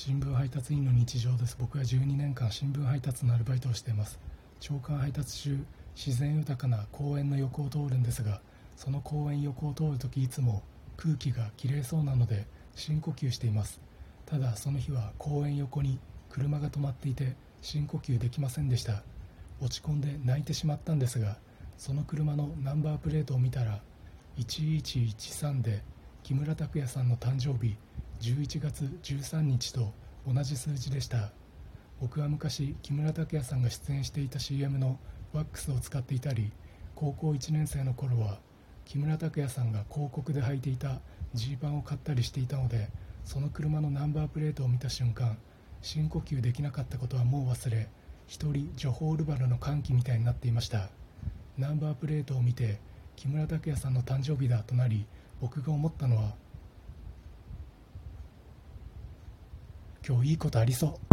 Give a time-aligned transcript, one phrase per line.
[0.00, 1.56] 新聞配達員の日常です。
[1.58, 4.20] 僕は12年間新聞配達のアルバイトをしています。
[4.60, 5.64] 朝刊配達中
[5.96, 8.40] 自然豊かな公園の横を通るんですが
[8.76, 10.62] その公園横を通るときいつも
[10.96, 13.80] 空気がきれいそうなので深呼吸しています。
[14.24, 15.98] ただその日は公園横に
[16.30, 19.02] 車が止まっていて深呼吸できませんでした。
[19.60, 21.38] 落ち込んで泣いてしまったんですが
[21.76, 23.80] その車のナンバープレートを見たら
[24.38, 25.82] 1113で
[26.22, 27.74] 木村拓哉さんの誕生日
[28.20, 29.92] 11月13日と
[30.26, 31.30] 同じ数字でした。
[32.00, 34.98] 僕は昔木村拓哉さんが出演していた CM の
[35.32, 36.52] ワックスを使っていたり
[36.94, 38.38] 高校1年生の頃は
[38.84, 41.00] 木村拓哉さんが広告で履いていた
[41.34, 42.88] ジーパンを買ったりしていたので
[43.24, 45.36] その車のナンバープレートを見た瞬間
[45.82, 47.88] 深呼吸できなかったことはもう忘れ
[48.26, 50.90] 一人ジョホールバルの歓喜みたいになっていました。
[51.56, 52.78] ナンバープレートを見て
[53.16, 55.06] 木村拓哉さんの誕生日だとなり
[55.40, 56.34] 僕が思ったのは
[60.08, 61.07] 今日いいことありそう。